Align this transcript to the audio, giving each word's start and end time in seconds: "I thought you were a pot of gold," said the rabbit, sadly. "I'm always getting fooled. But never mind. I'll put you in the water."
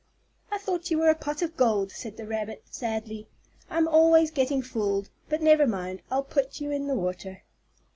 "I 0.51 0.57
thought 0.57 0.89
you 0.89 0.97
were 0.97 1.11
a 1.11 1.15
pot 1.15 1.43
of 1.43 1.55
gold," 1.55 1.91
said 1.91 2.17
the 2.17 2.25
rabbit, 2.25 2.63
sadly. 2.71 3.27
"I'm 3.69 3.87
always 3.87 4.31
getting 4.31 4.63
fooled. 4.63 5.11
But 5.29 5.43
never 5.43 5.67
mind. 5.67 6.01
I'll 6.09 6.23
put 6.23 6.59
you 6.59 6.71
in 6.71 6.87
the 6.87 6.95
water." 6.95 7.43